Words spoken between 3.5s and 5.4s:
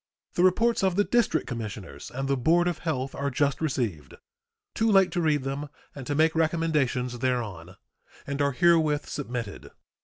received too late to